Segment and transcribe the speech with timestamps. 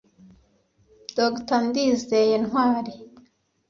[1.17, 2.93] Dr Ndizeye Ntwari